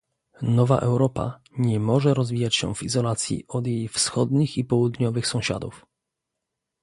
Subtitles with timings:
[0.41, 5.85] Nowa Europa nie może rozwijać się w izolacji od jej wschodnich i południowych sąsiadów